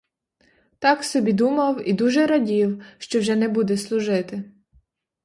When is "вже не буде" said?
3.19-3.77